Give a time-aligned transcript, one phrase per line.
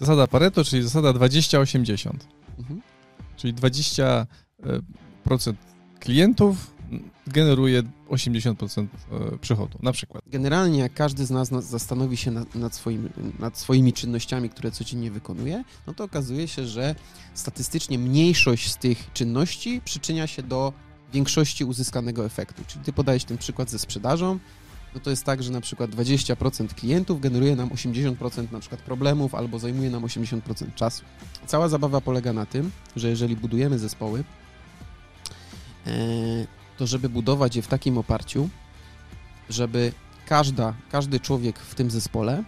[0.00, 2.10] Zasada Pareto, czyli zasada 20-80.
[2.58, 2.82] Mhm.
[3.36, 4.26] Czyli 20%
[6.00, 6.74] klientów
[7.26, 8.86] generuje 80%
[9.34, 10.22] e, przychodu, na przykład.
[10.26, 15.10] Generalnie jak każdy z nas zastanowi się nad, nad, swoim, nad swoimi czynnościami, które codziennie
[15.10, 16.94] wykonuje, no to okazuje się, że
[17.34, 20.72] statystycznie mniejszość z tych czynności przyczynia się do
[21.12, 22.62] większości uzyskanego efektu.
[22.66, 24.38] Czyli ty podajesz ten przykład ze sprzedażą,
[24.94, 29.34] no to jest tak, że na przykład 20% klientów generuje nam 80% na przykład problemów
[29.34, 31.04] albo zajmuje nam 80% czasu.
[31.46, 34.24] Cała zabawa polega na tym, że jeżeli budujemy zespoły,
[35.86, 35.90] e,
[36.76, 38.48] to żeby budować je w takim oparciu,
[39.50, 39.92] żeby
[40.26, 42.44] każda, każdy człowiek w tym zespole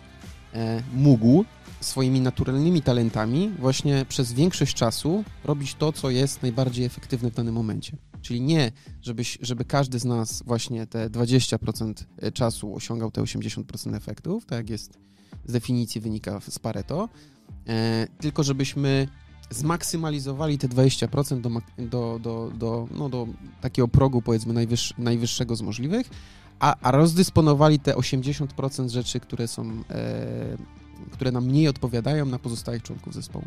[0.55, 1.45] e, mógł
[1.81, 7.55] swoimi naturalnymi talentami właśnie przez większość czasu robić to, co jest najbardziej efektywne w danym
[7.55, 8.10] momencie.
[8.23, 11.95] Czyli nie, żebyś, żeby każdy z nas właśnie te 20%
[12.33, 14.99] czasu osiągał te 80% efektów, tak jak jest
[15.45, 17.09] z definicji wynika z Pareto,
[17.69, 19.09] e, tylko żebyśmy
[19.51, 23.27] zmaksymalizowali te 20% do, do, do, do, no do
[23.61, 26.11] takiego progu powiedzmy najwyższ, najwyższego z możliwych,
[26.61, 30.57] a, a rozdysponowali te 80% rzeczy, które są, e,
[31.11, 33.45] które nam mniej odpowiadają na pozostałych członków zespołu.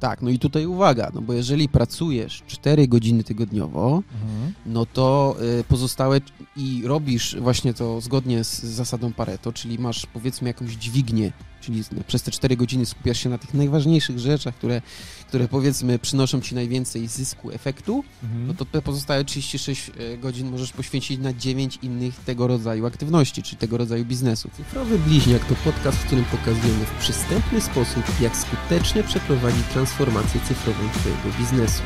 [0.00, 4.52] Tak, no i tutaj uwaga, no bo jeżeli pracujesz 4 godziny tygodniowo, mhm.
[4.66, 6.20] no to y, pozostałe
[6.56, 12.22] i robisz właśnie to zgodnie z zasadą Pareto, czyli masz powiedzmy jakąś dźwignię czyli przez
[12.22, 14.82] te 4 godziny skupiasz się na tych najważniejszych rzeczach, które,
[15.28, 18.46] które powiedzmy przynoszą ci najwięcej zysku, efektu, mhm.
[18.46, 23.42] no to te pozostałe 36 e, godzin możesz poświęcić na 9 innych tego rodzaju aktywności,
[23.42, 24.50] czyli tego rodzaju biznesu.
[24.56, 30.88] Cyfrowy Bliźniak to podcast, w którym pokazujemy w przystępny sposób, jak skutecznie przeprowadzić transformację cyfrową
[30.92, 31.82] Twojego biznesu.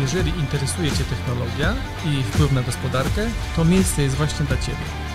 [0.00, 1.74] Jeżeli interesuje Cię technologia
[2.06, 5.07] i wpływ na gospodarkę, to miejsce jest właśnie dla Ciebie.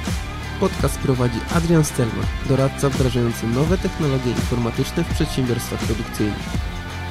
[0.63, 6.49] Podcast prowadzi Adrian Stelman, doradca wdrażający nowe technologie informatyczne w przedsiębiorstwach produkcyjnych.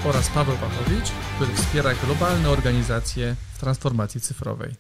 [0.05, 4.72] Oraz Paweł Pachowicz, który wspiera globalne organizacje w transformacji cyfrowej.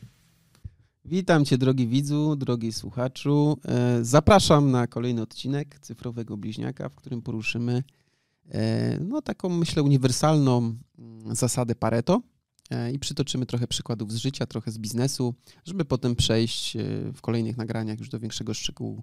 [1.04, 3.58] Witam Cię, drogi widzu, drogi słuchaczu.
[3.64, 7.82] E, zapraszam na kolejny odcinek Cyfrowego Bliźniaka, w którym poruszymy
[8.50, 12.20] e, no, taką, myślę, uniwersalną mm, zasadę Pareto,
[12.92, 15.34] i przytoczymy trochę przykładów z życia, trochę z biznesu,
[15.64, 16.82] żeby potem przejść e,
[17.14, 19.02] w kolejnych nagraniach już do większego szczegółu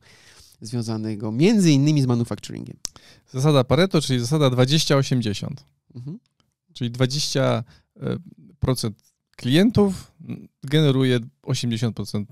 [0.61, 2.77] związanego między innymi z manufacturingiem.
[3.31, 5.47] Zasada Pareto, czyli zasada 20-80.
[5.95, 6.19] Mhm.
[6.73, 7.63] Czyli 20%
[8.87, 8.91] e,
[9.35, 10.11] klientów
[10.63, 12.25] generuje 80%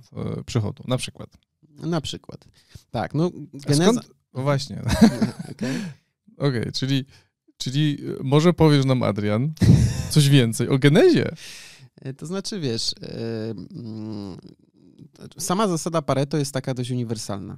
[0.45, 1.29] przychodu, na przykład.
[1.69, 2.47] Na przykład.
[2.91, 3.91] Tak, no geneza...
[3.91, 4.09] Skąd?
[4.33, 4.81] No właśnie.
[5.51, 5.81] Okej,
[6.37, 6.49] okay.
[6.61, 7.05] okay, czyli
[7.57, 9.53] Czyli e, może powiesz nam, Adrian,
[10.09, 11.35] coś więcej o genezie?
[12.01, 14.37] E, to znaczy, wiesz, e, mm,
[15.37, 17.57] sama zasada Pareto jest taka dość uniwersalna.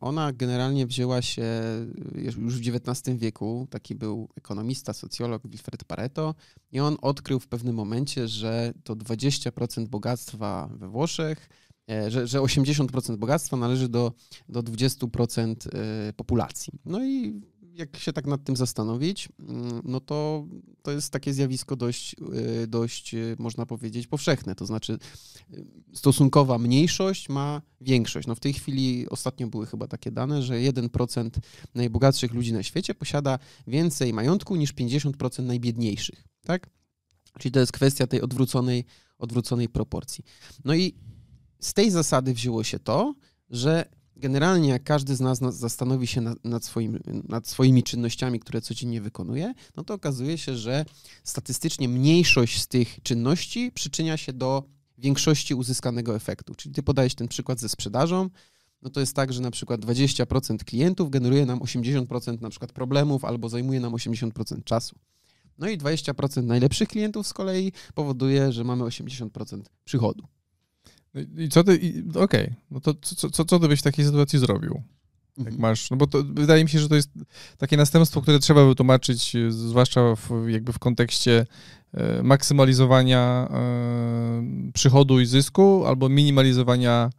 [0.00, 1.44] Ona generalnie wzięła się
[2.14, 3.66] już w XIX wieku.
[3.70, 6.34] Taki był ekonomista, socjolog Wilfred Pareto
[6.72, 11.48] i on odkrył w pewnym momencie, że to 20% bogactwa we Włoszech,
[12.08, 14.12] że, że 80% bogactwa należy do,
[14.48, 15.54] do 20%
[16.16, 16.72] populacji.
[16.84, 17.40] No i
[17.74, 20.46] jak się tak nad tym zastanowić, mm, no to
[20.82, 22.16] to jest takie zjawisko dość,
[22.62, 24.54] y, dość y, można powiedzieć, powszechne.
[24.54, 24.98] To znaczy,
[25.54, 25.64] y,
[25.94, 28.26] stosunkowa mniejszość ma większość.
[28.26, 31.40] No w tej chwili ostatnio były chyba takie dane, że 1%
[31.74, 36.24] najbogatszych ludzi na świecie posiada więcej majątku niż 50% najbiedniejszych.
[36.44, 36.70] Tak?
[37.38, 38.84] Czyli to jest kwestia tej odwróconej,
[39.18, 40.24] odwróconej proporcji.
[40.64, 40.94] No i
[41.60, 43.14] z tej zasady wzięło się to,
[43.50, 48.60] że generalnie jak każdy z nas zastanowi się nad, nad, swoim, nad swoimi czynnościami, które
[48.60, 50.84] codziennie wykonuje, no to okazuje się, że
[51.24, 54.62] statystycznie mniejszość z tych czynności przyczynia się do
[54.98, 56.54] większości uzyskanego efektu.
[56.54, 58.30] Czyli ty podajesz ten przykład ze sprzedażą,
[58.82, 63.24] no to jest tak, że na przykład 20% klientów generuje nam 80% na przykład problemów
[63.24, 64.96] albo zajmuje nam 80% czasu.
[65.58, 70.24] No i 20% najlepszych klientów z kolei powoduje, że mamy 80% przychodu.
[71.14, 71.72] No I co ty,
[72.10, 72.54] okej, okay.
[72.70, 74.82] no to co, co, co ty byś w takiej sytuacji zrobił?
[75.38, 75.62] Jak mhm.
[75.62, 77.10] masz, no bo to wydaje mi się, że to jest
[77.58, 81.46] takie następstwo, które trzeba wytłumaczyć, e, zwłaszcza w, jakby w kontekście
[81.92, 87.10] e, maksymalizowania e, przychodu i zysku albo minimalizowania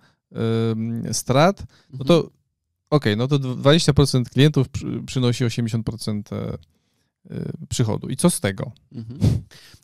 [1.06, 1.64] e, strat,
[1.94, 2.34] no to mhm.
[2.90, 6.58] okej, okay, no to 20% klientów przy, przynosi 80% Y,
[7.70, 8.10] przychodu.
[8.10, 8.72] I co z tego?
[8.92, 9.20] Mhm.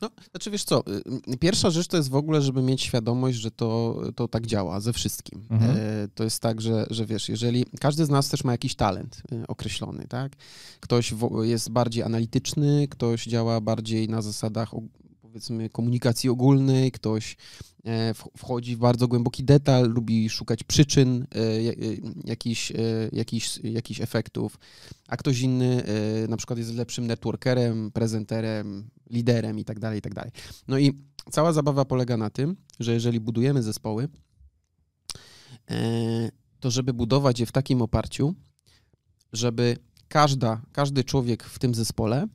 [0.00, 0.84] No, znaczy wiesz co,
[1.32, 4.80] y, pierwsza rzecz to jest w ogóle, żeby mieć świadomość, że to, to tak działa
[4.80, 5.46] ze wszystkim.
[5.50, 5.76] Mhm.
[5.76, 9.22] E, to jest tak, że, że wiesz, jeżeli każdy z nas też ma jakiś talent
[9.32, 10.32] y, określony, tak?
[10.80, 14.74] Ktoś jest bardziej analityczny, ktoś działa bardziej na zasadach
[15.20, 17.36] powiedzmy komunikacji ogólnej, ktoś
[18.36, 21.72] wchodzi w bardzo głęboki detal, lubi szukać przyczyn e, e,
[22.24, 22.74] jakichś, e,
[23.12, 24.58] jakichś, jakichś efektów,
[25.08, 30.02] a ktoś inny e, na przykład jest lepszym networkerem, prezenterem, liderem i tak dalej, i
[30.02, 30.30] tak dalej.
[30.68, 30.98] No i
[31.30, 34.08] cała zabawa polega na tym, że jeżeli budujemy zespoły,
[35.70, 36.30] e,
[36.60, 38.34] to żeby budować je w takim oparciu,
[39.32, 39.76] żeby
[40.08, 42.26] każda, każdy człowiek w tym zespole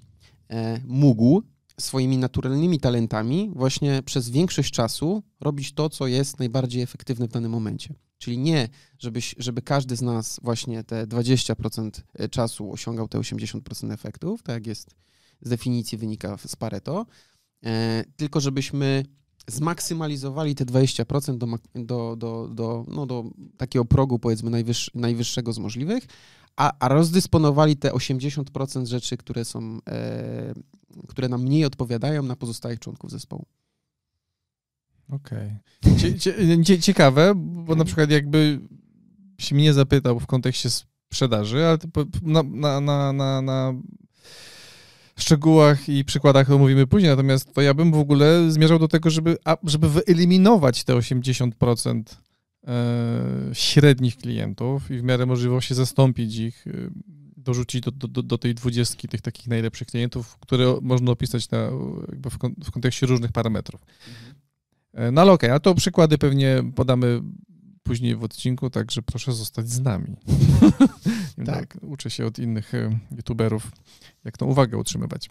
[0.49, 1.43] e, mógł
[1.79, 7.51] swoimi naturalnymi talentami właśnie przez większość czasu robić to, co jest najbardziej efektywne w danym
[7.51, 7.93] momencie.
[8.17, 8.69] Czyli nie,
[8.99, 11.91] żebyś, żeby każdy z nas właśnie te 20%
[12.29, 14.95] czasu osiągał te 80% efektów, tak jak jest
[15.41, 17.05] z definicji wynika z Pareto,
[17.65, 19.03] e, tylko żebyśmy
[19.47, 23.23] zmaksymalizowali te 20% do, do, do, do, no do
[23.57, 26.03] takiego progu powiedzmy najwyższ, najwyższego z możliwych,
[26.57, 30.53] a, a rozdysponowali te 80% rzeczy, które są, e,
[31.07, 33.45] które nam mniej odpowiadają na pozostałych członków zespołu.
[35.09, 35.51] Okej.
[36.63, 38.59] Cie, ciekawe, bo na przykład jakby
[39.39, 41.77] się mnie zapytał w kontekście sprzedaży, ale
[42.21, 43.73] na, na, na, na, na
[45.19, 49.37] szczegółach i przykładach omówimy później, natomiast to ja bym w ogóle zmierzał do tego, żeby,
[49.63, 52.26] żeby wyeliminować te 80% e,
[53.53, 56.71] średnich klientów i w miarę możliwości zastąpić ich, e,
[57.37, 61.57] dorzucić do, do, do- tej dwudziestki tych takich najlepszych klientów, które można opisać na,
[62.11, 63.81] jakby w, kon, w kontekście różnych parametrów.
[64.93, 67.21] E, No ale okej, a to przykłady pewnie podamy
[67.83, 70.15] później w odcinku, także proszę zostać z nami.
[71.45, 71.77] tak.
[71.81, 73.71] Uczę się od innych e, youtuberów,
[74.23, 75.29] jak tą uwagę utrzymywać.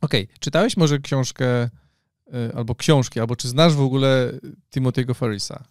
[0.00, 1.70] Okej, czytałeś może książkę e,
[2.54, 4.32] albo książki, albo czy znasz w ogóle
[4.76, 5.64] Timothy'ego Ferrisa?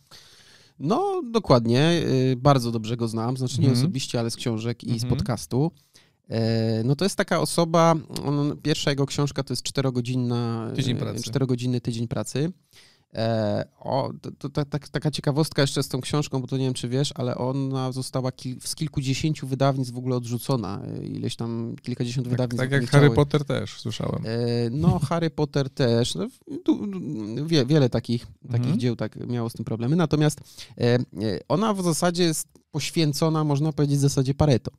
[0.79, 2.01] No, dokładnie.
[2.31, 3.79] y, Bardzo dobrze go znam, znaczy nie Mhm.
[3.85, 5.09] osobiście, ale z książek i z Mhm.
[5.09, 5.71] podcastu.
[6.29, 10.99] E, No to jest taka osoba, on, pierwsza jego książka to jest czterogodzinna, Tydzień e,
[10.99, 11.23] pracy.
[11.23, 12.51] czterogodzinny tydzień pracy.
[13.15, 16.65] E, o, to, to, ta- ta- taka ciekawostka jeszcze z tą książką, bo to nie
[16.65, 20.81] wiem, czy wiesz, ale ona została kil, z kilkudziesięciu wydawnictw w ogóle odrzucona.
[21.00, 22.89] E, Ileś tam, kilkadziesiąt Tak, wydawnictw tak jak.
[22.89, 24.24] Harry Potter też słyszałem.
[24.25, 26.15] E, No, Harry Potter też.
[26.15, 26.27] No,
[27.45, 28.80] wie, wiele takich, takich Mhm.
[28.80, 29.95] dzieł tak miało z tym problemy.
[29.95, 30.39] Natomiast
[31.48, 34.71] ona w zasadzie jest poświęcona, można powiedzieć, w zasadzie Pareto.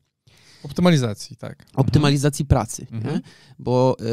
[0.65, 1.67] Optymalizacji, tak.
[1.75, 2.87] Optymalizacji pracy.
[2.93, 3.21] Mhm.
[3.59, 4.05] Bo e,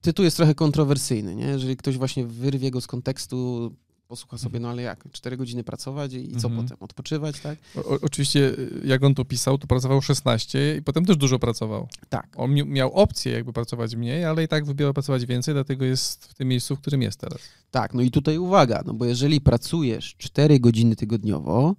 [0.00, 1.34] tytuł jest trochę kontrowersyjny.
[1.34, 1.44] Nie?
[1.44, 3.70] Jeżeli ktoś właśnie wyrwie go z kontekstu,
[4.08, 6.62] posłucha sobie, no ale jak, cztery godziny pracować i co Mhm.
[6.64, 6.76] potem?
[6.80, 7.58] Odpoczywać, tak?
[7.76, 11.88] O, oczywiście, y, jak on to pisał, to pracował 16 i potem też dużo pracował.
[12.08, 12.28] Tak.
[12.36, 16.24] On mi- miał opcję jakby pracować mniej, ale i tak wybierał pracować więcej, dlatego jest
[16.24, 17.38] w tym miejscu, w którym jest teraz.
[17.70, 21.74] Tak, no i tutaj uwaga, no bo jeżeli pracujesz 4 godziny tygodniowo,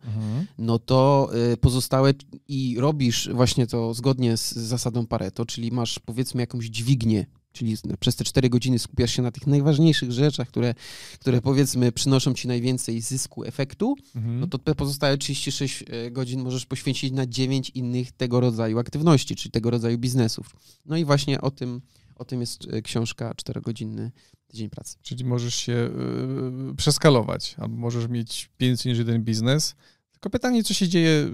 [0.58, 2.14] no to y, pozostałe
[2.48, 7.26] i robisz właśnie to zgodnie z zasadą Pareto, czyli masz powiedzmy jakąś dźwignię,
[7.60, 10.74] czyli przez te 4 godziny skupiasz się na tych najważniejszych rzeczach, które,
[11.20, 14.40] które powiedzmy przynoszą ci najwięcej zysku, efektu, Mhm.
[14.40, 19.36] no to te pozostałe 36 y, godzin możesz poświęcić na 9 innych tego rodzaju aktywności,
[19.36, 20.56] czyli tego rodzaju biznesów.
[20.86, 21.82] No i właśnie o tym,
[22.16, 24.12] o tym jest y, książka 4-godzinny
[24.48, 24.98] tydzień pracy.
[25.02, 25.90] Czyli możesz się
[26.72, 29.76] y, przeskalować, albo możesz mieć więcej niż jeden biznes.
[30.12, 31.30] Tylko pytanie, co się dzieje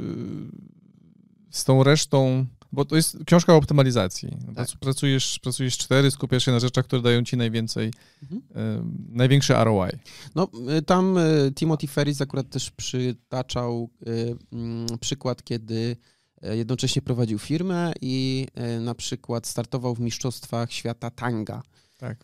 [1.50, 2.46] z tą resztą,
[2.76, 4.30] bo to jest książka o optymalizacji.
[4.48, 4.68] No Tak.
[4.80, 7.94] Pracujesz, pracujesz cztery, skupiasz się na rzeczach, które dają ci najwięcej,
[8.24, 8.42] Mhm.
[8.42, 8.84] y,
[9.18, 9.90] największy ROI.
[10.36, 10.48] No,
[10.86, 15.98] tam y, Timothy Ferris akurat też przytaczał y, mm, przykład, kiedy
[16.46, 18.48] y, jednocześnie prowadził firmę i
[18.78, 21.62] y, na przykład startował w Mistrzostwach Świata Tanga.
[22.08, 22.18] Tak.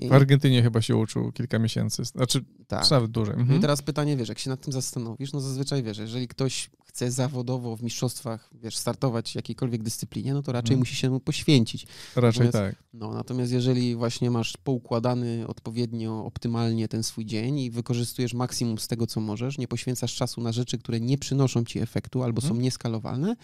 [0.00, 2.90] I, W Argentynie chyba się uczył kilka miesięcy, znaczy tak.
[2.90, 3.34] nawet dłużej.
[3.36, 3.58] No Mhm.
[3.58, 7.10] i teraz pytanie, wiesz, jak się nad tym zastanowisz, no zazwyczaj wiesz, jeżeli ktoś chce
[7.10, 10.78] zawodowo w mistrzostwach, wiesz, startować w jakiejkolwiek dyscyplinie, no to raczej Mhm.
[10.78, 11.86] musi się mu poświęcić.
[12.16, 12.84] Raczej natomiast- tak.
[12.94, 18.88] No, natomiast jeżeli właśnie masz poukładany odpowiednio, optymalnie ten swój dzień i wykorzystujesz maksimum z
[18.88, 22.46] tego, co możesz, nie poświęcasz czasu na rzeczy, które nie przynoszą ci efektu albo są
[22.46, 22.62] Mhm.
[22.62, 23.36] nieskalowalne,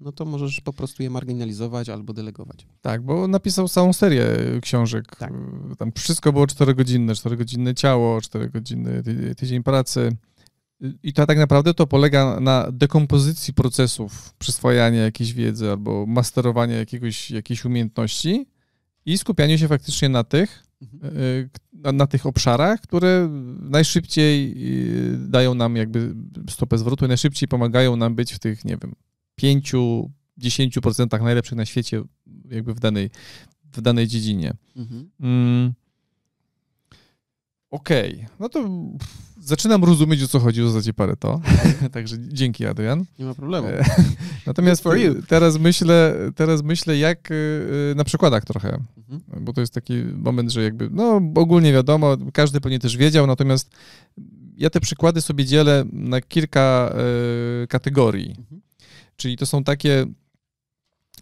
[0.00, 2.66] no to możesz po prostu je marginalizować albo delegować.
[2.80, 4.26] Tak, bo napisał całą serię
[4.62, 5.16] książek.
[5.16, 5.29] Tak.
[5.78, 10.16] Tam wszystko było czterogodzinne, czterogodzinne ciało, czterogodzinny ty- tydzień pracy.
[11.02, 17.30] I to tak naprawdę to polega na dekompozycji procesów przyswajania jakiejś wiedzy albo masterowania jakiegoś,
[17.30, 18.46] jakiejś umiejętności
[19.06, 21.16] i skupianiu się faktycznie na tych, Mhm.
[21.16, 21.50] y,
[21.92, 23.28] na tych obszarach, które
[23.60, 24.54] najszybciej
[25.14, 26.14] y, dają nam jakby
[26.50, 28.92] stopę zwrotu i najszybciej pomagają nam być w tych, nie wiem,
[29.40, 32.02] 5-10% najlepszych na świecie
[32.50, 33.10] jakby w danej,
[33.72, 34.52] w danej dziedzinie.
[34.76, 35.10] Mhm.
[35.20, 35.72] Mm.
[37.70, 38.68] Okej, no to
[39.40, 41.40] zaczynam rozumieć, o co chodzi w zasadzie Pareto.
[41.92, 43.04] Także dzięki, Adrian.
[43.18, 43.68] Nie ma problemu.
[43.68, 43.84] E,
[44.46, 45.22] Natomiast Good for you.
[45.28, 47.34] teraz myślę, teraz myślę, jak y,
[47.92, 49.44] y, na przykładach trochę, Mhm.
[49.44, 53.70] bo to jest taki moment, że jakby, no ogólnie wiadomo, każdy pewnie też wiedział, natomiast
[54.56, 56.94] ja te przykłady sobie dzielę na kilka
[57.64, 58.30] y, kategorii.
[58.38, 58.60] Mhm.
[59.16, 60.06] Czyli to są takie,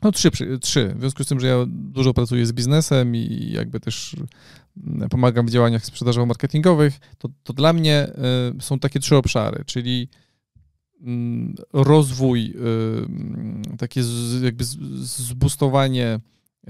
[0.02, 0.94] no trzy, trzy.
[0.96, 4.16] W związku z tym, że ja dużo pracuję z biznesem i jakby też
[4.86, 8.08] mm, pomagam w działaniach sprzedażowo-marketingowych, to, to dla mnie
[8.58, 10.08] y, są takie trzy obszary, czyli
[11.00, 14.02] mm, rozwój, y, mm, takie
[14.42, 14.64] jakby
[14.94, 16.20] zbustowanie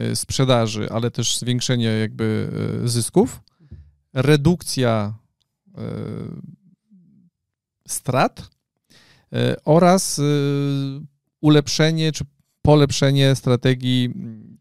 [0.01, 2.51] y, sprzedaży, ale też zwiększenie jakby
[2.85, 3.41] zysków,
[4.13, 5.15] redukcja
[7.89, 8.51] strat
[9.65, 10.21] oraz
[11.41, 12.25] ulepszenie czy
[12.63, 14.11] polepszenie strategii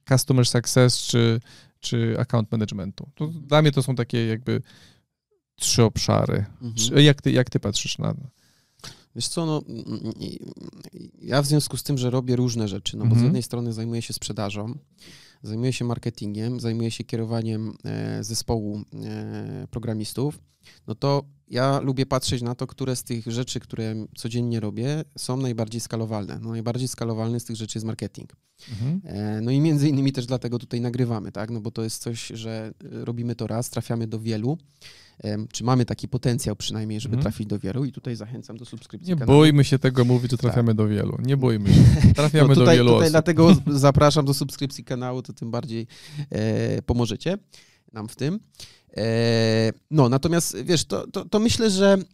[0.10, 1.40] customer success czy,
[1.80, 3.10] czy account managementu.
[3.16, 4.62] To dla mnie to są takie jakby
[5.56, 6.46] trzy obszary.
[6.62, 7.00] Mhm.
[7.06, 8.22] Jak ty, jak ty patrzysz na to?
[9.16, 9.62] Wiesz co, no,
[11.22, 13.26] ja w związku z tym, że robię różne rzeczy, no bo z Mhm.
[13.26, 14.78] jednej strony zajmuję się sprzedażą,
[15.44, 20.40] zajmuję się marketingiem, zajmuję się kierowaniem e, zespołu e, programistów,
[20.88, 25.38] no to ja lubię patrzeć na to, które z tych rzeczy, które codziennie robię, są
[25.38, 26.40] najbardziej skalowalne.
[26.42, 28.36] No, najbardziej skalowalny z tych rzeczy jest marketing.
[28.70, 29.02] Mhm.
[29.04, 31.52] E, No i między innymi też dlatego tutaj nagrywamy, tak?
[31.52, 34.58] No bo to jest coś, że robimy to raz, trafiamy do wielu,
[35.52, 37.22] czy mamy taki potencjał przynajmniej, żeby Mhm.
[37.32, 39.40] trafić do wielu i tutaj zachęcam do subskrypcji Nie kanału.
[39.40, 41.18] bójmy się tego mówić, że trafiamy do wielu.
[41.26, 42.14] Nie bójmy się.
[42.16, 43.12] Trafiamy No do tutaj, wielu tutaj osób.
[43.12, 45.88] dlatego zapraszam do subskrypcji kanału, to tym bardziej
[46.30, 47.38] e, pomożecie
[47.94, 48.40] nam w tym.
[48.98, 52.06] E, no, natomiast wiesz, to, to, to myślę, że mm,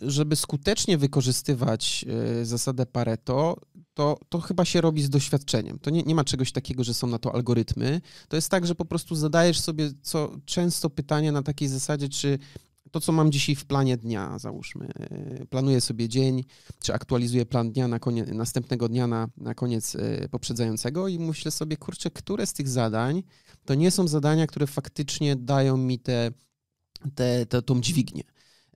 [0.00, 2.04] żeby skutecznie wykorzystywać
[2.40, 3.56] e, zasadę Pareto,
[3.94, 5.78] to, to chyba się robi z doświadczeniem.
[5.78, 8.00] To nie, nie ma czegoś takiego, że są na to algorytmy.
[8.28, 12.38] To jest tak, że po prostu zadajesz sobie co, często pytanie na takiej zasadzie, czy
[12.90, 16.44] to, co mam dzisiaj w planie dnia, załóżmy, e, planuję sobie dzień,
[16.82, 19.96] czy aktualizuję plan dnia na koniec, następnego dnia na, na koniec
[20.30, 23.22] poprzedzającego i myślę sobie, kurczę, które z tych zadań
[23.64, 26.30] to nie są zadania, które faktycznie dają mi te,
[27.14, 28.22] te, te, tą dźwignię.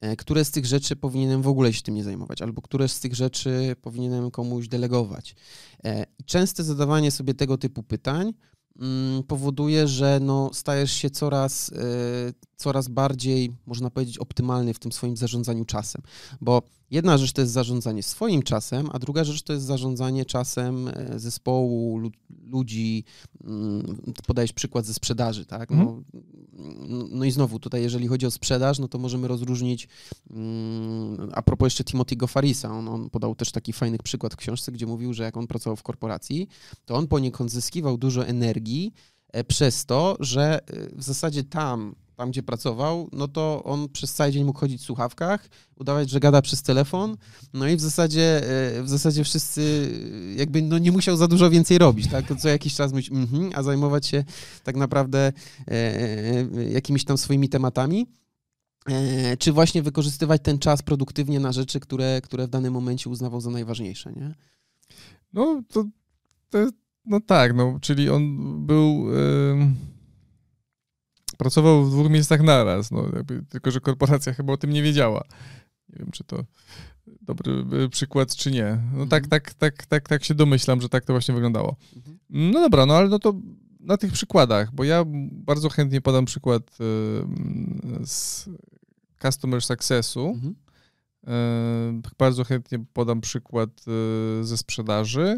[0.01, 3.01] E, Które z tych rzeczy powinienem w ogóle się tym nie zajmować, albo które z
[3.01, 5.35] tych rzeczy powinienem komuś delegować.
[5.85, 8.35] E, Częste zadawanie sobie tego typu pytań
[8.81, 11.77] mm, powoduje, że no, stajesz się coraz, e,
[12.59, 16.03] coraz bardziej, można powiedzieć, optymalny w tym swoim zarządzaniu czasem.
[16.41, 20.89] Bo jedna rzecz to jest zarządzanie swoim czasem, a druga rzecz to jest zarządzanie czasem
[20.89, 22.11] e, zespołu, lu-
[22.47, 23.05] ludzi.
[23.45, 23.97] mm,
[24.27, 25.71] Podajesz przykład ze sprzedaży, tak?
[25.71, 26.03] No,
[26.89, 29.89] no, no i znowu tutaj, jeżeli chodzi o sprzedaż, no to możemy rozróżnić
[30.31, 34.73] mm, a propos jeszcze Timothy'ego Farisa, on, on podał też taki fajny przykład w książce,
[34.73, 36.49] gdzie mówił, że jak on pracował w korporacji,
[36.85, 38.93] to on poniekąd zyskiwał dużo energii
[39.33, 44.15] e, przez to, że e, w zasadzie tam, tam gdzie pracował, no to on przez
[44.15, 47.17] cały dzień mógł chodzić w słuchawkach, udawać, że gada przez telefon,
[47.55, 48.43] no i w zasadzie,
[48.79, 49.91] e, w zasadzie wszyscy
[50.33, 52.41] e, jakby no nie musiał za dużo więcej robić, tak?
[52.41, 54.25] Co jakiś czas mówić, mhm, a zajmować się
[54.65, 55.33] tak naprawdę
[55.69, 58.07] e, jakimiś tam swoimi tematami.
[59.39, 63.51] Czy właśnie wykorzystywać ten czas produktywnie na rzeczy, które, które w danym momencie uznawał za
[63.51, 64.35] najważniejsze, nie?
[65.33, 65.85] No, to,
[66.51, 66.59] to,
[67.05, 69.07] no tak, no, czyli on był...
[69.53, 69.75] em,
[71.39, 75.25] pracował w dwóch miejscach naraz, no, jakby, tylko że korporacja chyba o tym nie wiedziała.
[75.89, 76.45] Nie wiem, czy to
[77.23, 78.79] dobry y, przykład, czy nie.
[78.95, 79.31] No tak, Mhm.
[79.31, 81.77] tak, tak, tak, tak się domyślam, że tak to właśnie wyglądało.
[81.97, 82.19] Mhm.
[82.31, 83.35] No dobra, no ale no to
[83.81, 88.49] na tych przykładach, bo ja bardzo chętnie podam przykład y, z
[89.23, 90.27] customer successu.
[90.29, 90.55] Mhm.
[91.27, 93.71] E, Bardzo chętnie podam przykład
[94.41, 95.37] e, ze sprzedaży.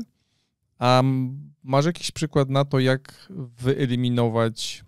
[0.79, 1.03] A
[1.63, 3.29] masz jakiś przykład na to, jak
[3.59, 4.85] wyeliminować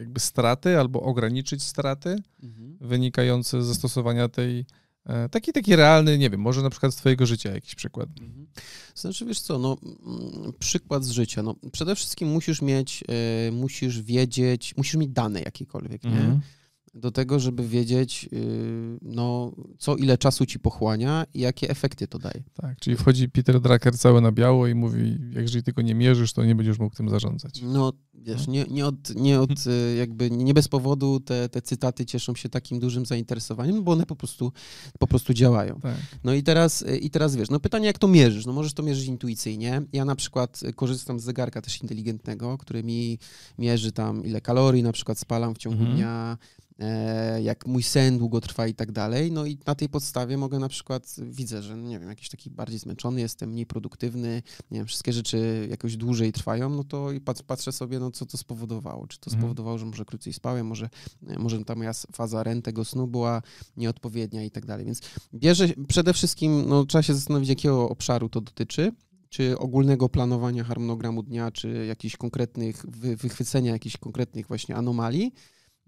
[0.00, 2.76] jakby straty albo ograniczyć straty Mhm.
[2.80, 4.66] wynikające ze stosowania tej,
[5.06, 8.08] e, taki, taki realny, nie wiem, może na przykład z twojego życia jakiś przykład.
[8.20, 8.46] Mhm.
[8.94, 11.42] Znaczy, wiesz co, no, mm, przykład z życia.
[11.42, 13.04] No, przede wszystkim musisz mieć,
[13.48, 16.10] e, musisz wiedzieć, musisz mieć dane jakiekolwiek, nie?
[16.10, 16.40] Mhm.
[16.94, 22.18] Do tego, żeby wiedzieć, y, no, co ile czasu ci pochłania i jakie efekty to
[22.18, 22.42] daje.
[22.54, 26.32] Tak, czyli wchodzi Peter Drucker cały na biało i mówi, jak jeżeli tego nie mierzysz,
[26.32, 27.62] to nie będziesz mógł tym zarządzać.
[27.62, 32.06] No, wiesz, nie, nie, od, nie, od, y, jakby nie bez powodu te, te cytaty
[32.06, 34.52] cieszą się takim dużym zainteresowaniem, bo one po prostu,
[34.98, 35.80] po prostu działają.
[35.80, 35.96] Tak.
[36.24, 38.46] No i teraz, i teraz wiesz, no pytanie, jak to mierzysz?
[38.46, 39.82] No możesz to mierzyć intuicyjnie.
[39.92, 43.18] Ja na przykład y, korzystam z zegarka też inteligentnego, który mi
[43.58, 45.96] mierzy tam, ile kalorii na przykład spalam w ciągu Mhm.
[45.96, 46.38] dnia,
[47.42, 49.32] jak mój sen długo trwa i tak dalej.
[49.32, 52.78] No i na tej podstawie mogę na przykład, widzę, że nie wiem, jakiś taki bardziej
[52.78, 57.42] zmęczony jestem, mniej produktywny, nie wiem, wszystkie rzeczy jakoś dłużej trwają, no to i pat-
[57.42, 59.06] patrzę sobie, no co to spowodowało.
[59.06, 59.40] Czy to Mhm.
[59.42, 60.88] spowodowało, że może krócej spałem, może,
[61.38, 63.42] może ta moja faza REM tego snu była
[63.76, 64.86] nieodpowiednia i tak dalej.
[64.86, 65.00] Więc
[65.34, 68.92] bierze przede wszystkim, no trzeba się zastanowić, jakiego obszaru to dotyczy
[69.28, 75.32] czy ogólnego planowania harmonogramu dnia, czy jakichś konkretnych, wy, wychwycenia jakichś konkretnych właśnie anomalii,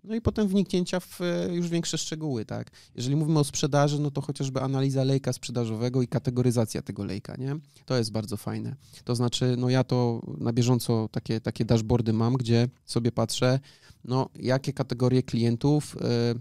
[0.05, 2.71] no i potem wniknięcia w e, już większe szczegóły, tak.
[2.95, 7.57] Jeżeli mówimy o sprzedaży, no to chociażby analiza lejka sprzedażowego i kategoryzacja tego lejka, nie?
[7.87, 8.77] To jest bardzo fajne.
[9.05, 13.61] To znaczy, no ja to na bieżąco takie, takie dashboardy mam, gdzie sobie patrzę,
[14.05, 16.35] no jakie kategorie klientów, e,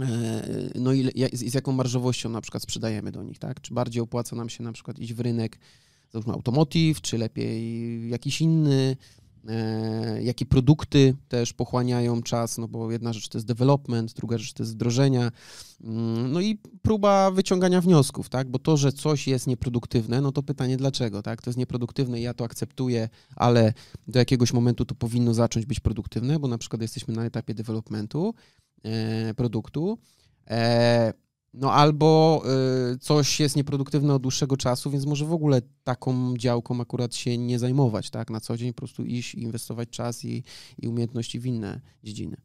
[0.00, 0.42] e,
[0.74, 3.60] no i z, jaką marżowością na przykład sprzedajemy do nich, tak?
[3.60, 5.58] Czy bardziej opłaca nam się na przykład iść w rynek,
[6.12, 8.96] załóżmy automotive, czy lepiej jakiś inny,
[10.20, 14.62] jakie produkty też pochłaniają czas, no bo jedna rzecz to jest development, druga rzecz to
[14.62, 15.30] jest wdrożenia,
[15.84, 20.42] Mm, no i próba wyciągania wniosków, tak, bo to, że coś jest nieproduktywne, no to
[20.42, 23.72] pytanie dlaczego, tak, to jest nieproduktywne ja to akceptuję, ale
[24.08, 28.34] do jakiegoś momentu to powinno zacząć być produktywne, bo na przykład jesteśmy na etapie developmentu
[28.84, 29.98] e, produktu,
[30.50, 31.12] e,
[31.54, 32.42] no albo
[32.94, 37.38] y, coś jest nieproduktywne od dłuższego czasu, więc może w ogóle taką działką akurat się
[37.38, 38.30] nie zajmować, tak?
[38.30, 40.42] Na co dzień po prostu iść i inwestować czas i,
[40.78, 42.36] i umiejętności w inne dziedziny.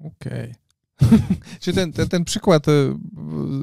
[0.00, 0.54] Okej.
[1.60, 2.98] Czyli ten, ten, ten przykład e,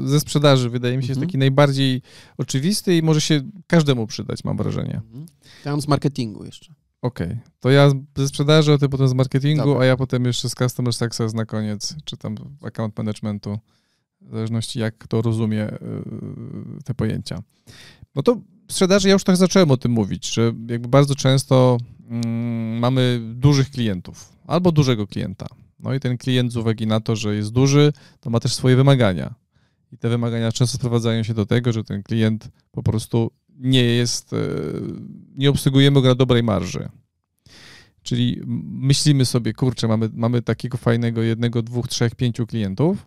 [0.05, 1.27] ze sprzedaży wydaje mi się jest Mhm.
[1.29, 2.01] taki najbardziej
[2.37, 5.01] oczywisty i może się każdemu przydać, mam wrażenie.
[5.05, 5.25] Mhm.
[5.65, 6.73] Ja mam z marketingu jeszcze.
[7.01, 9.81] Okej, to ja ze sprzedaży, a ty potem z marketingu, Dobra.
[9.81, 13.59] a ja potem jeszcze z customer success na koniec, czy tam account managementu,
[14.25, 15.77] w zależności jak kto rozumie y,
[16.85, 17.43] te pojęcia.
[18.15, 18.35] No to
[18.67, 21.77] w sprzedaży ja już tak zacząłem o tym mówić, że jakby bardzo często
[22.09, 25.47] mm, mamy dużych klientów albo dużego klienta.
[25.79, 28.75] No i ten klient z uwagi na to, że jest duży, to ma też swoje
[28.75, 29.33] wymagania.
[29.91, 34.33] I te wymagania często sprowadzają się do tego, że ten klient po prostu nie jest,
[34.33, 34.37] e,
[35.35, 36.89] nie obsługujemy go na dobrej marży.
[38.03, 43.05] Czyli myślimy sobie, kurczę, mamy, mamy takiego fajnego jednego, dwóch, trzech, pięciu klientów,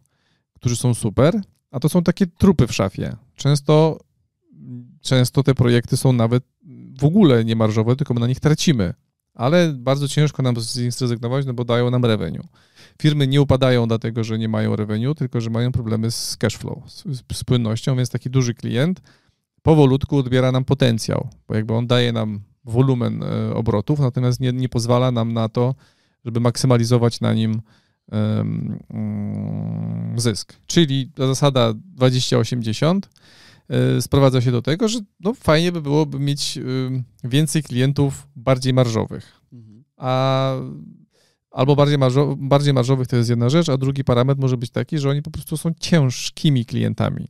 [0.57, 3.17] którzy są super, a to są takie trupy w szafie.
[3.37, 3.99] Często,
[5.01, 6.45] często te projekty są nawet
[7.01, 8.95] w ogóle niemarżowe, tylko my na nich tracimy.
[9.35, 12.45] Ale bardzo ciężko nam z nich zrezygnować, no bo dają nam revenue.
[13.03, 16.79] Firmy nie upadają dlatego, że nie mają revenue, tylko że mają problemy z cash flow,
[16.87, 19.01] z, z płynnością, więc taki duży klient
[19.67, 24.69] powolutku odbiera nam potencjał, bo jakby on daje nam wolumen e, obrotów, natomiast nie, nie
[24.69, 25.75] pozwala nam na to,
[26.25, 27.63] żeby maksymalizować na nim
[30.17, 30.53] zysk.
[30.67, 33.01] Czyli ta zasada 20-80
[33.69, 36.59] e, sprowadza się do tego, że no, fajnie by było by mieć
[37.25, 39.41] więcej klientów bardziej marżowych.
[39.53, 39.85] Mhm.
[39.97, 40.53] A
[41.57, 44.99] albo bardziej, marżo, bardziej marżowych to jest jedna rzecz, a drugi parametr może być taki,
[44.99, 47.29] że oni po prostu są ciężkimi klientami.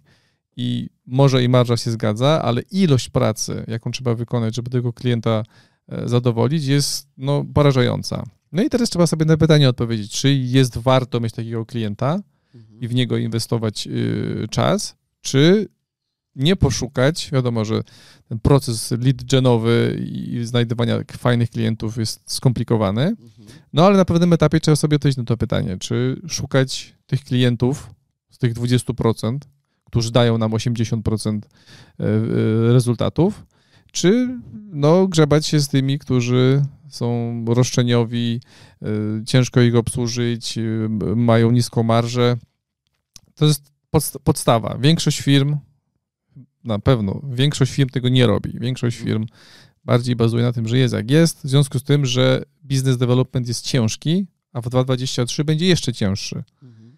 [0.57, 5.43] I może i marża się zgadza, ale ilość pracy, jaką trzeba wykonać, żeby tego klienta
[5.89, 8.25] e, zadowolić, jest no, porażająca.
[8.53, 12.21] No i teraz trzeba sobie na pytanie odpowiedzieć, czy jest warto mieć takiego klienta
[12.55, 12.81] Mhm.
[12.81, 15.69] i w niego inwestować y, czas, czy
[16.37, 17.83] nie poszukać, wiadomo, że
[18.29, 23.49] ten proces lead genowy i znajdywania fajnych klientów jest skomplikowany, Mhm.
[23.73, 27.91] no ale na pewnym etapie trzeba sobie odpowiedzieć na to pytanie, czy szukać tych klientów
[28.31, 29.39] z tych 20%,
[29.85, 31.41] którzy dają nam 80%
[32.01, 33.47] e, e, rezultatów,
[33.93, 34.41] czy
[34.73, 38.41] no, grzebać się z tymi, którzy są roszczeniowi,
[38.83, 38.87] e,
[39.25, 42.37] ciężko ich obsłużyć, m- mają niską marżę.
[43.35, 44.79] To jest podst- podstawa.
[44.81, 45.57] Większość firm,
[46.65, 48.53] na pewno, większość firm tego nie robi.
[48.61, 49.27] Większość firm
[49.85, 53.49] bardziej bazuje na tym, że jest jak jest, w związku z tym, że business development
[53.49, 56.45] jest ciężki, a w 2023 będzie jeszcze cięższy.
[56.63, 56.97] Mhm.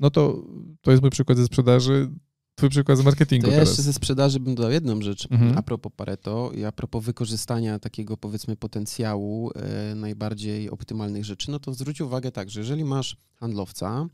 [0.00, 0.42] No to
[0.80, 2.10] to jest mój przykład ze sprzedaży,
[2.58, 3.68] twój przykład z marketingu To ja teraz.
[3.68, 5.58] jeszcze ze sprzedaży bym dodał jedną rzecz Mhm.
[5.58, 11.58] a propos Pareto i a propos wykorzystania takiego powiedzmy potencjału e, najbardziej optymalnych rzeczy, no
[11.58, 14.06] to zwróć uwagę tak, że jeżeli masz handlowca,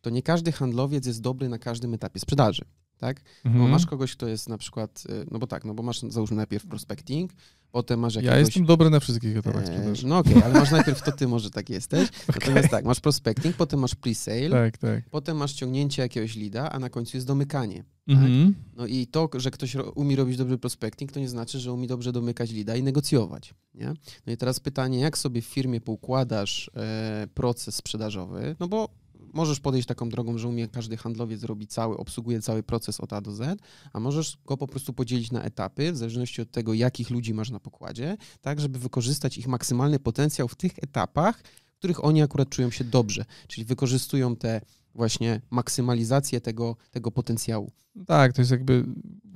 [0.00, 2.62] to nie każdy handlowiec jest dobry na każdym etapie sprzedaży.
[2.98, 3.20] Tak?
[3.44, 3.64] Mhm.
[3.64, 6.36] Bo masz kogoś, kto jest na przykład, e, no bo tak, no bo masz załóżmy
[6.36, 7.32] najpierw prospecting,
[7.72, 8.34] potem masz jakiegoś...
[8.34, 10.06] Ja jestem dobry na wszystkich etapach e, sprzedaży.
[10.06, 12.08] No okej, ale masz najpierw, to ty może tak jesteś.
[12.34, 15.10] Natomiast tak, masz prospecting, potem masz pre-sale, Tak, tak.
[15.10, 17.84] potem masz ciągnięcie jakiegoś lida, a na końcu jest domykanie.
[18.08, 18.54] Mhm.
[18.76, 22.12] No i to, że ktoś umie robić dobry prospecting, to nie znaczy, że umie dobrze
[22.12, 23.54] domykać lida i negocjować.
[23.74, 23.94] Nie?
[24.26, 28.88] No i teraz pytanie, jak sobie w firmie poukładasz e, proces sprzedażowy, no bo
[29.36, 33.20] możesz podejść taką drogą, że umie każdy handlowiec robi cały, obsługuje cały proces od A
[33.20, 37.10] do Z, a możesz go po prostu podzielić na etapy, w zależności od tego, jakich
[37.10, 41.42] ludzi masz na pokładzie, tak, żeby wykorzystać ich maksymalny potencjał w tych etapach,
[41.74, 44.60] w których oni akurat czują się dobrze, czyli wykorzystują te
[44.94, 47.72] właśnie maksymalizację tego, tego potencjału.
[48.06, 48.84] Tak, to jest jakby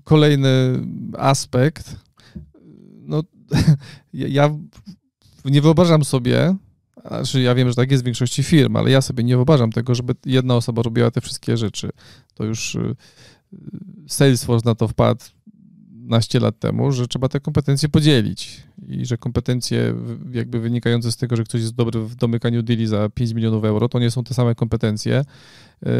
[0.05, 0.83] kolejny
[1.19, 1.97] aspekt.
[2.95, 3.23] No,
[4.13, 4.51] ja
[5.45, 6.57] nie wyobrażam sobie,
[7.09, 9.95] znaczy ja wiem, że tak jest w większości firm, ale ja sobie nie wyobrażam tego,
[9.95, 11.91] żeby jedna osoba robiła te wszystkie rzeczy.
[12.35, 12.97] To już y,
[14.09, 15.25] Salesforce na to wpadł
[16.11, 19.95] naście lat temu, że trzeba te kompetencje podzielić i że kompetencje
[20.33, 23.89] jakby wynikające z tego, że ktoś jest dobry w domykaniu deali za 5 milionów euro,
[23.89, 25.25] to nie są te same kompetencje,
[25.83, 25.91] yy,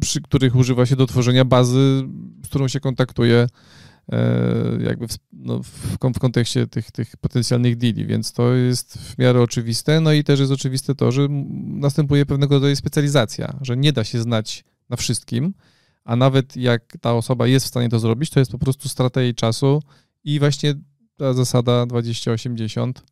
[0.00, 2.02] przy, których używa się do tworzenia bazy,
[2.44, 3.46] z którą się kontaktuje
[4.80, 9.40] jakby w, no, w, w, kontekście tych, tych potencjalnych deali, więc to jest w miarę
[9.40, 11.28] oczywiste, no i też jest oczywiste to, że
[11.64, 15.54] następuje pewnego rodzaju specjalizacja, że nie da się znać na wszystkim,
[16.04, 19.20] a nawet jak ta osoba jest w stanie to zrobić, to jest po prostu strata
[19.20, 19.82] jej czasu
[20.24, 20.74] i właśnie
[21.16, 23.02] ta zasada 2080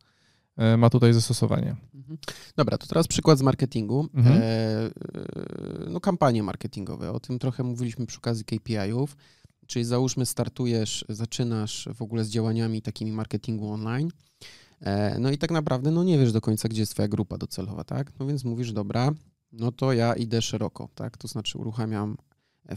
[0.57, 1.75] e, ma tutaj zastosowanie.
[1.95, 2.17] Mhm.
[2.55, 4.07] Dobra, to teraz przykład z marketingu.
[4.13, 4.37] Mhm.
[4.37, 4.91] E, e,
[5.89, 9.15] no kampanie marketingowe, o tym trochę mówiliśmy przy okazji KPI-ów,
[9.67, 14.09] czyli załóżmy startujesz, zaczynasz w ogóle z działaniami takimi marketingu online,
[14.81, 17.83] e, no i tak naprawdę no nie wiesz do końca, gdzie jest twoja grupa docelowa,
[17.83, 18.11] tak?
[18.19, 19.11] No więc mówisz, dobra,
[19.51, 21.17] no to ja idę szeroko, tak?
[21.17, 22.17] To znaczy uruchamiam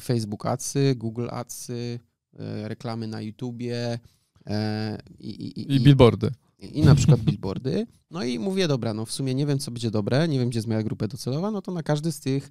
[0.00, 2.00] Facebook Adsy, Google Adsy,
[2.38, 3.98] e, reklamy na YouTubie
[4.46, 6.30] e, i, i, i billboardy.
[6.58, 7.86] I, na przykład billboardy.
[8.10, 10.58] No i mówię, dobra, no w sumie nie wiem, co będzie dobre, nie wiem, gdzie
[10.58, 12.50] jest moja grupa docelowa, no to na każdy z tych,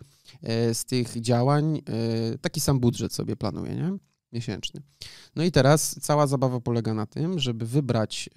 [0.74, 1.82] z tych działań
[2.42, 3.98] taki sam budżet sobie planuję, nie?
[4.32, 4.82] Miesięczny.
[5.36, 8.30] No i teraz cała zabawa polega na tym, żeby wybrać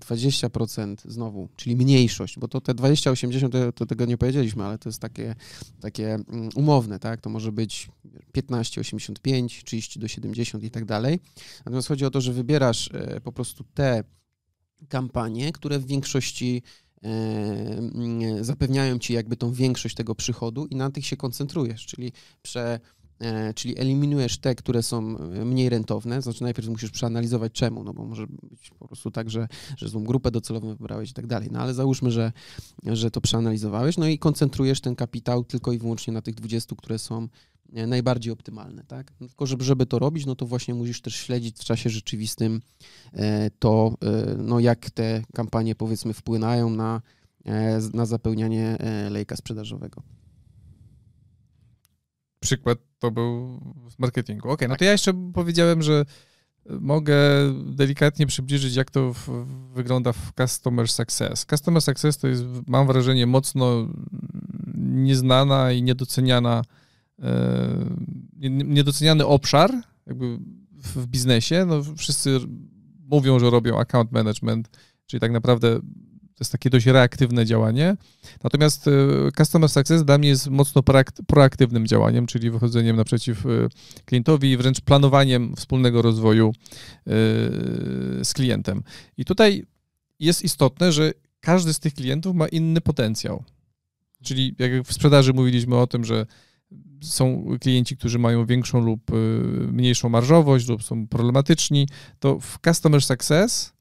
[0.00, 4.78] 20% e, znowu, czyli mniejszość, bo to te 20-80 to, to, tego nie powiedzieliśmy, ale
[4.78, 5.34] to jest takie,
[5.80, 7.20] takie mm, umowne, tak?
[7.20, 7.88] To może być
[8.36, 11.20] 15-85, 30 do 70 i tak dalej.
[11.58, 14.04] Natomiast chodzi o to, że wybierasz e, po prostu te
[14.88, 16.62] kampanie, które w większości
[17.02, 22.12] e, mm, zapewniają ci jakby tą większość tego przychodu i na tych się koncentrujesz, czyli
[22.42, 22.80] prze
[23.54, 28.04] czyli eliminujesz te, które są e, mniej rentowne, znaczy najpierw musisz przeanalizować czemu, no bo
[28.04, 31.60] może być po prostu tak, że, że złą grupę docelową wybrałeś i tak dalej, no
[31.60, 32.32] ale załóżmy, że,
[32.84, 36.98] że to przeanalizowałeś, no i koncentrujesz ten kapitał tylko i wyłącznie na tych 20, które
[36.98, 37.28] są
[37.72, 39.12] e, najbardziej optymalne, tak?
[39.20, 42.60] No tylko żeby, żeby to robić, no to właśnie musisz też śledzić w czasie rzeczywistym
[43.58, 43.94] to,
[44.38, 47.02] no jak te kampanie powiedzmy wpłynają na,
[47.92, 48.76] na zapełnianie
[49.10, 50.02] lejka sprzedażowego
[52.40, 54.50] przykład to był z marketingu.
[54.50, 56.04] Ok, no to ja jeszcze powiedziałem, że
[56.80, 57.16] mogę
[57.66, 61.46] delikatnie przybliżyć, jak to w, wygląda w Customer Success.
[61.50, 63.88] Customer Success to jest, mam wrażenie, mocno
[64.76, 66.62] nieznana i niedoceniana,
[67.22, 67.84] e,
[68.50, 69.70] niedoceniany obszar
[70.06, 70.38] jakby
[70.72, 71.64] w biznesie.
[71.66, 72.40] No, wszyscy
[72.98, 74.70] mówią, że robią account management,
[75.06, 75.80] czyli tak naprawdę
[76.38, 77.96] to jest takie dość reaktywne działanie.
[78.44, 78.90] Natomiast e,
[79.36, 80.82] Customer Success dla mnie jest mocno
[81.26, 83.48] proaktywnym działaniem, czyli wychodzeniem naprzeciw e,
[84.04, 87.12] klientowi i wręcz planowaniem wspólnego rozwoju e,
[88.24, 88.82] z klientem.
[89.16, 89.66] I tutaj
[90.20, 93.44] jest istotne, że każdy z tych klientów ma inny potencjał.
[94.22, 96.26] Czyli jak w sprzedaży mówiliśmy o tym, że
[97.02, 99.00] są klienci, którzy mają większą lub
[99.72, 103.72] mniejszą marżowość lub są problematyczni, to w Customer Success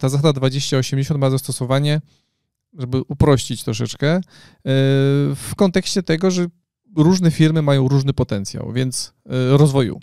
[0.00, 2.00] ta zasada 2080 ma zastosowanie,
[2.78, 4.20] żeby uprościć troszeczkę, e,
[5.34, 6.46] w kontekście tego, że
[6.96, 10.00] różne firmy mają różny potencjał, więc e, rozwoju,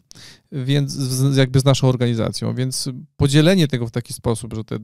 [0.52, 0.98] więc
[1.36, 4.80] jakby z naszą organizacją, więc podzielenie tego w taki sposób, że te,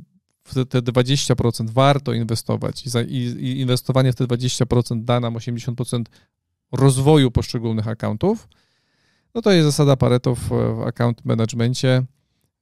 [0.65, 6.03] te 20% warto inwestować i, za, i, i inwestowanie w te 20% da nam 80%
[6.71, 8.47] rozwoju poszczególnych accountów,
[9.35, 12.16] no to jest zasada Pareto w, w account managemencie, no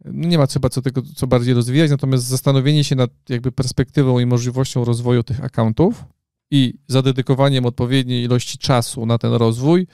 [0.05, 4.25] nie ma chyba co tego co bardziej rozwijać, natomiast zastanowienie się nad jakby perspektywą i
[4.25, 6.05] możliwością rozwoju tych accountów
[6.51, 9.87] i zadedykowaniem odpowiedniej ilości czasu na ten rozwój y,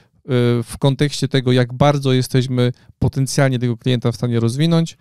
[0.63, 4.97] w kontekście tego, jak bardzo jesteśmy potencjalnie tego klienta w stanie rozwinąć,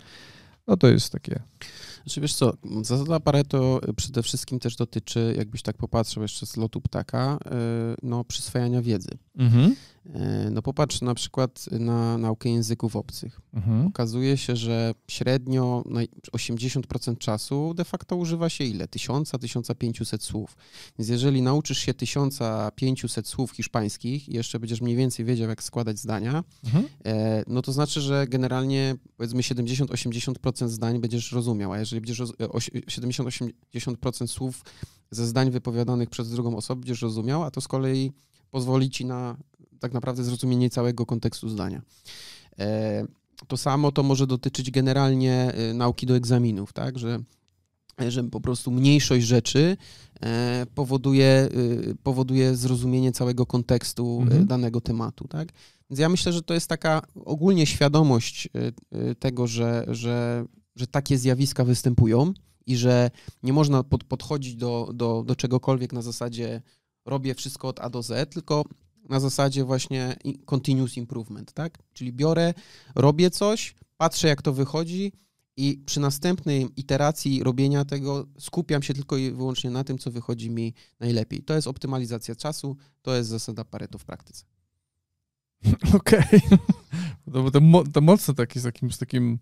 [0.67, 1.41] no to jest takie
[2.03, 6.81] znaczy wiesz co, zasada Pareto przede wszystkim też dotyczy, jakbyś tak popatrzył jeszcze z lotu
[6.81, 7.55] ptaka, e,
[8.03, 9.09] no przyswajania wiedzy.
[9.37, 9.75] Mhm.
[10.05, 13.41] E, no popatrz na przykład na naukę języków obcych.
[13.53, 13.87] Mhm.
[13.87, 15.83] Okazuje się, że średnio
[16.31, 18.85] 80% czasu de facto używa się ile?
[18.85, 20.57] 1000-1500 słów.
[20.99, 25.99] Więc jeżeli nauczysz się 1500 słów hiszpańskich i jeszcze będziesz mniej więcej wiedział, jak składać
[25.99, 26.85] zdania, mhm.
[27.05, 34.27] E, no to znaczy, że generalnie powiedzmy 70-80% zdań będziesz rozumiał, a jeżeli będziesz 70-80%
[34.27, 34.63] słów
[35.11, 38.11] ze zdań wypowiadanych przez drugą osobę będziesz rozumiał, a to z kolei
[38.51, 39.37] pozwoli ci na
[39.81, 41.81] tak naprawdę zrozumienie całego kontekstu zdania.
[42.59, 43.05] E,
[43.47, 47.19] to samo to może dotyczyć generalnie e, nauki do egzaminów, tak, że
[48.09, 49.77] że po prostu mniejszość rzeczy
[50.21, 54.45] e, powoduje, y, powoduje zrozumienie całego kontekstu Mhm.
[54.45, 55.49] danego tematu, tak?
[55.89, 58.49] Więc ja myślę, że to jest taka ogólnie świadomość
[59.19, 62.33] tego, że, że, że takie zjawiska występują
[62.65, 63.11] i że
[63.43, 66.61] nie można pod, podchodzić do, do, do czegokolwiek na zasadzie
[67.05, 68.63] robię wszystko od A do Z, tylko
[69.11, 71.77] na zasadzie właśnie continuous improvement, tak?
[71.93, 72.53] Czyli biorę,
[72.95, 75.11] robię coś, patrzę jak to wychodzi
[75.57, 80.49] i przy następnej iteracji robienia tego skupiam się tylko i wyłącznie na tym, co wychodzi
[80.49, 81.43] mi najlepiej.
[81.43, 84.45] To jest optymalizacja czasu, to jest zasada Pareto w praktyce.
[85.97, 86.41] Okej.
[87.33, 89.39] To, bo to, mo- to mocno taki, z takim, z takim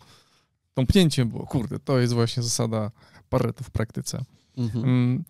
[0.74, 1.46] tąpnięciem było.
[1.46, 2.92] Kurde, to jest właśnie zasada
[3.30, 4.26] Pareto w praktyce.
[4.58, 4.86] Mhm.
[4.86, 5.24] Mm,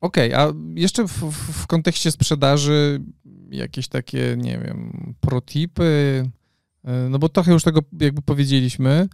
[0.00, 3.00] Okej, a jeszcze w, w kontekście sprzedaży
[3.52, 6.22] jakieś takie, nie wiem, protipy,
[6.84, 9.08] y, no bo trochę już tego jakby powiedzieliśmy,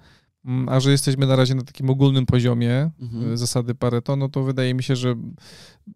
[0.67, 3.33] a że jesteśmy na razie na takim ogólnym poziomie Mhm.
[3.33, 5.15] y, zasady Pareto, no to wydaje mi się, że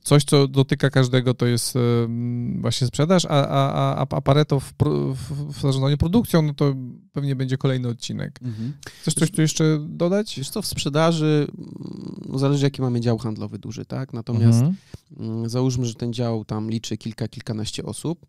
[0.03, 4.61] coś, co dotyka każdego, to jest y, mm, właśnie sprzedaż, a, a, a, a Pareto
[4.61, 4.73] w,
[5.15, 6.75] w, w zarządzaniu produkcją, no to
[7.13, 8.39] pewnie będzie kolejny odcinek.
[8.43, 8.73] Mhm.
[9.01, 10.35] Chcesz coś tu jeszcze dodać?
[10.39, 14.13] Wiesz co, w sprzedaży mm, no zależy jaki mamy dział handlowy duży, tak?
[14.13, 14.77] Natomiast Mhm.
[15.21, 18.27] Mm, załóżmy, że ten dział tam liczy kilka, kilkanaście osób,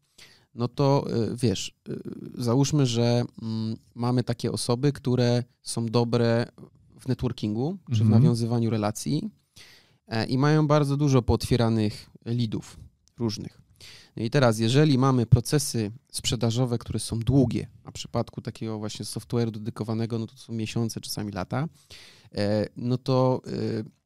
[0.56, 2.02] no to y, wiesz, y,
[2.38, 6.46] załóżmy, że mm, mamy takie osoby, które są dobre
[7.00, 8.10] w networkingu, czy w Mhm.
[8.22, 9.30] nawiązywaniu relacji
[10.08, 12.80] e, i mają bardzo dużo pootwieranych leadów
[13.18, 13.62] różnych.
[14.16, 19.06] No i teraz, jeżeli mamy procesy sprzedażowe, które są długie, a w przypadku takiego właśnie
[19.06, 21.68] software'u dedykowanego, no to są miesiące, czasami lata,
[22.36, 23.50] e, no to e,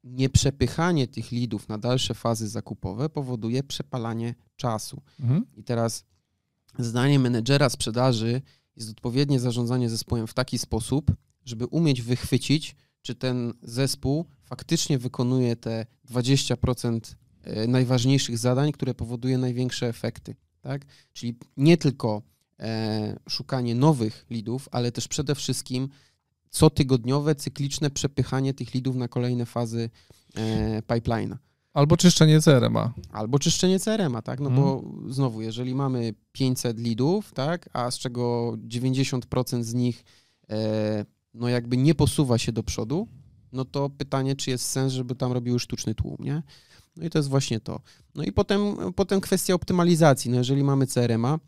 [0.03, 5.01] nieprzepychanie tych leadów na dalsze fazy zakupowe powoduje przepalanie czasu.
[5.19, 5.45] Mhm.
[5.57, 6.05] I teraz
[6.79, 8.41] zdaniem menedżera sprzedaży
[8.75, 11.11] jest odpowiednie zarządzanie zespołem w taki sposób,
[11.45, 16.99] żeby umieć wychwycić, czy ten zespół faktycznie wykonuje te 20%
[17.43, 20.35] e, najważniejszych zadań, które powoduje największe efekty.
[20.61, 20.85] Tak?
[21.13, 22.21] Czyli nie tylko
[22.59, 25.89] e, szukanie nowych lidów, ale też przede wszystkim
[26.49, 29.89] cotygodniowe, cykliczne przepychanie tych lidów na kolejne fazy
[30.35, 31.37] e, pipeline'a.
[31.77, 32.93] Albo czyszczenie CRM-a.
[33.11, 34.39] Albo czyszczenie CRM-a, tak?
[34.39, 34.65] No Mhm.
[34.67, 40.03] bo znowu, jeżeli mamy 500 lidów, tak, a z czego 90% z nich
[40.49, 43.07] e, no jakby nie posuwa się do przodu,
[43.51, 46.43] no to pytanie, czy jest sens, żeby tam robiły sztuczny tłum, nie?
[46.95, 47.79] No i to jest właśnie to.
[48.15, 48.61] No i potem,
[48.95, 50.31] potem kwestia optymalizacji.
[50.31, 51.39] No jeżeli mamy CRM-a,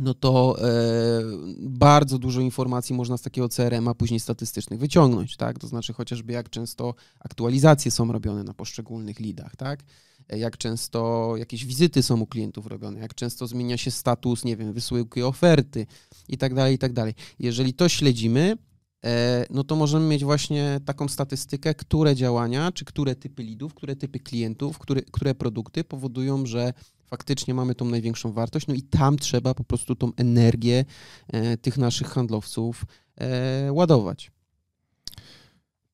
[0.00, 1.22] no to e,
[1.60, 5.58] bardzo dużo informacji można z takiego CRM-a później statystycznych wyciągnąć, tak?
[5.58, 9.80] To znaczy chociażby jak często aktualizacje są robione na poszczególnych lidach, tak?
[10.28, 14.56] E, Jak często jakieś wizyty są u klientów robione, jak często zmienia się status, nie
[14.56, 15.86] wiem, wysyłki oferty
[16.28, 17.14] i tak dalej, i tak dalej.
[17.38, 18.56] Jeżeli to śledzimy,
[19.04, 23.96] e, no to możemy mieć właśnie taką statystykę, które działania, czy które typy lidów, które
[23.96, 26.72] typy klientów, które, które produkty powodują, że
[27.06, 30.84] faktycznie mamy tą największą wartość, no i tam trzeba po prostu tą energię
[31.28, 32.84] e, tych naszych handlowców
[33.16, 34.30] e, ładować.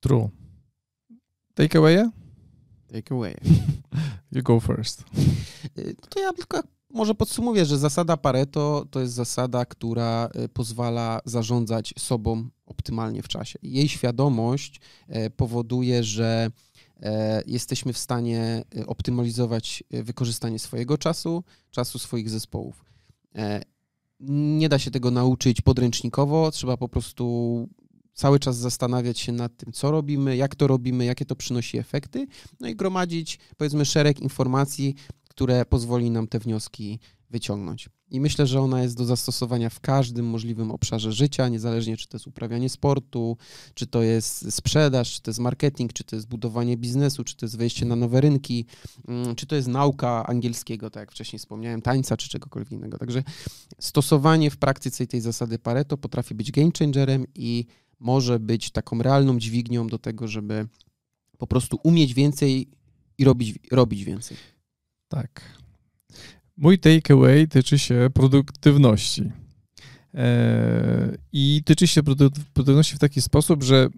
[0.00, 0.30] True.
[1.54, 2.10] Takeaway?
[2.92, 3.34] Take away.
[4.32, 5.04] You go first.
[5.78, 10.48] Y, No to ja tylko może podsumuję, że zasada Pareto to jest zasada, która y,
[10.48, 13.58] pozwala zarządzać sobą optymalnie w czasie.
[13.62, 16.69] Jej świadomość e, powoduje, że e,
[17.46, 22.84] jesteśmy w stanie e, optymalizować e, wykorzystanie swojego czasu, czasu swoich zespołów.
[23.34, 23.62] E,
[24.20, 27.68] Nie da się tego nauczyć podręcznikowo, trzeba po prostu
[28.14, 32.26] cały czas zastanawiać się nad tym, co robimy, jak to robimy, jakie to przynosi efekty,
[32.60, 34.94] no i gromadzić, powiedzmy, szereg informacji,
[35.28, 36.98] które pozwoli nam te wnioski
[37.30, 37.88] wyciągnąć.
[38.10, 42.16] I myślę, że ona jest do zastosowania w każdym możliwym obszarze życia, niezależnie czy to
[42.16, 43.36] jest uprawianie sportu,
[43.74, 47.46] czy to jest sprzedaż, czy to jest marketing, czy to jest budowanie biznesu, czy to
[47.46, 48.66] jest wejście na nowe rynki,
[49.08, 52.98] mm, czy to jest nauka angielskiego, tak jak wcześniej wspomniałem, tańca, czy czegokolwiek innego.
[52.98, 53.22] Także
[53.78, 57.66] stosowanie w praktyce tej zasady Pareto potrafi być game changerem i
[58.00, 60.68] może być taką realną dźwignią do tego, żeby
[61.38, 62.68] po prostu umieć więcej
[63.18, 64.36] i robić, robić więcej.
[65.08, 65.59] Tak.
[66.60, 69.32] Mój takeaway tyczy się produktywności.
[70.14, 73.88] Eee, I tyczy się produ- produktywności w taki sposób, że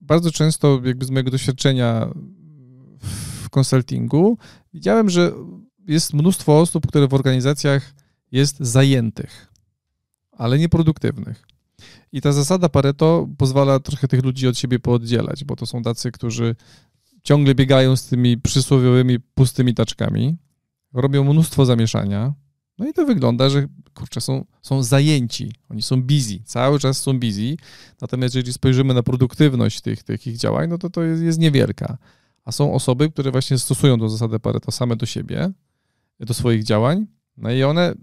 [0.00, 2.08] bardzo często, jakby z mojego doświadczenia
[3.42, 4.38] w konsultingu,
[4.74, 5.32] widziałem, że
[5.88, 7.94] jest mnóstwo osób, które w organizacjach
[8.32, 9.52] jest zajętych,
[10.32, 11.46] ale nieproduktywnych.
[12.12, 16.12] I ta zasada Pareto pozwala trochę tych ludzi od siebie pooddzielać, bo to są tacy,
[16.12, 16.56] którzy
[17.22, 20.36] ciągle biegają z tymi przysłowiowymi pustymi taczkami,
[20.92, 22.34] robią mnóstwo zamieszania.
[22.78, 27.20] No i to wygląda, że kurczę, są, są zajęci, oni są busy, cały czas są
[27.20, 27.56] busy.
[28.00, 31.98] Natomiast jeżeli spojrzymy na produktywność tych, tych ich działań, no to to jest, jest niewielka.
[32.44, 35.52] A są osoby, które właśnie stosują tą zasadę Pareto same do siebie,
[36.20, 37.94] do swoich działań, no i one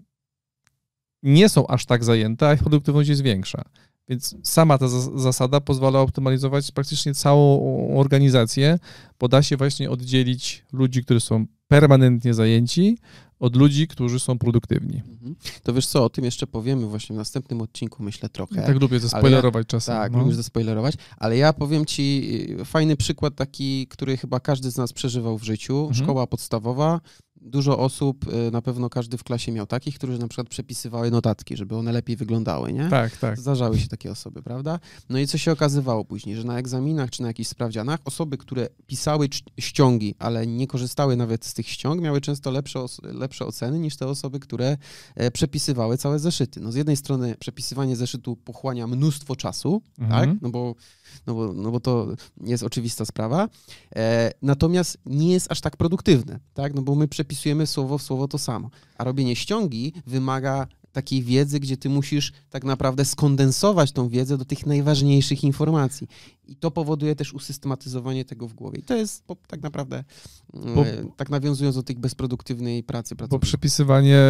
[1.23, 3.63] nie są aż tak zajęte, a ich produktywność jest większa.
[4.09, 8.79] Więc sama ta zasada pozwala optymalizować praktycznie całą organizację,
[9.19, 12.97] bo da się właśnie oddzielić ludzi, którzy są permanentnie zajęci,
[13.39, 15.01] od ludzi, którzy są produktywni.
[15.11, 15.35] Mhm.
[15.63, 18.61] To wiesz co, o tym jeszcze powiemy właśnie w następnym odcinku, myślę trochę.
[18.65, 19.95] Tak lubię zaspoilerować ja, czasem.
[19.95, 20.19] Tak, no.
[20.19, 22.23] lubię zaspoilerować, ale ja powiem ci
[22.61, 25.79] y, fajny przykład taki, który chyba każdy z nas przeżywał w życiu.
[25.79, 25.95] Mhm.
[25.95, 27.01] Szkoła podstawowa,
[27.41, 31.57] dużo osób, y, na pewno każdy w klasie miał takich, którzy na przykład przepisywały notatki,
[31.57, 32.89] żeby one lepiej wyglądały, nie?
[32.89, 33.39] Tak, tak.
[33.39, 34.79] Zdarzały się takie osoby, prawda?
[35.09, 38.67] No i co się okazywało później, że na egzaminach czy na jakichś sprawdzianach osoby, które
[38.87, 43.97] pisały ściągi, ale nie korzystały nawet z tych ściąg, miały często lepsze, lepsze oceny niż
[43.97, 44.77] te osoby, które
[45.15, 46.59] e, przepisywały całe zeszyty.
[46.59, 50.29] No z jednej strony przepisywanie zeszytu pochłania mnóstwo czasu, mhm.
[50.29, 50.41] tak?
[50.41, 50.75] No bo,
[51.27, 52.07] no, bo, no bo to
[52.41, 53.49] jest oczywista sprawa.
[53.95, 56.73] E, natomiast nie jest aż tak produktywne, tak?
[56.73, 58.69] No bo my przepisujemy wpisujemy słowo w słowo to samo.
[58.97, 64.45] A robienie ściągi wymaga takiej wiedzy, gdzie ty musisz tak naprawdę skondensować tą wiedzę do
[64.45, 66.07] tych najważniejszych informacji.
[66.47, 68.79] I to powoduje też usystematyzowanie tego w głowie.
[68.79, 70.03] I to jest tak naprawdę,
[70.53, 74.21] bo, e, tak nawiązując do tych bezproduktywnej pracy Bo przepisywanie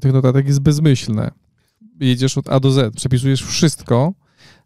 [0.00, 1.30] tych notatek jest bezmyślne.
[2.00, 4.12] Jedziesz od A do Z, przepisujesz wszystko,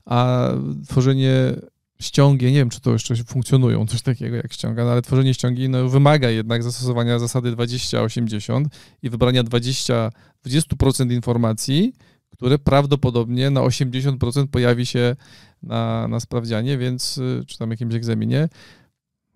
[0.04, 0.48] a
[0.88, 1.56] tworzenie
[2.04, 5.68] ściągi, nie wiem, czy to jeszcze funkcjonują, coś takiego jak ściąga, no ale tworzenie ściągi
[5.68, 8.64] no, wymaga jednak zastosowania zasady 20-80
[9.02, 10.10] i wybrania 20,
[10.46, 11.92] 20% informacji,
[12.30, 15.16] które prawdopodobnie na 80% pojawi się
[15.62, 18.48] na, na sprawdzianie, więc y, czy tam jakimś egzaminie.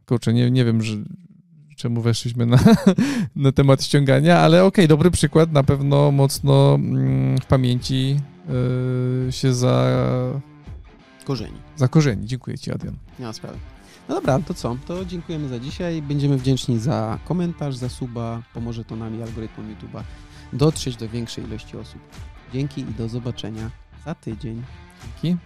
[0.06, 0.96] Kurczę, nie, nie wiem, że,
[1.76, 2.58] czemu weszliśmy na,
[3.36, 8.16] na temat ściągania, ale okej, okay, dobry przykład, na pewno mocno mm, w pamięci
[9.26, 10.00] yy, się za
[11.28, 11.58] korzeni.
[11.76, 12.26] Za korzeni.
[12.26, 12.96] Dziękuję Ci, Adrian.
[13.18, 13.58] Nie ma sprawy.
[14.08, 14.76] No dobra, to co?
[14.86, 16.02] To dziękujemy za dzisiaj.
[16.02, 18.42] Będziemy wdzięczni za komentarz, za suba.
[18.54, 20.02] Pomoże to nam i algorytmom YouTube'a
[20.52, 22.00] dotrzeć do większej ilości osób.
[22.52, 23.70] Dzięki i do zobaczenia
[24.04, 24.62] za tydzień.
[25.22, 25.36] Dzięki.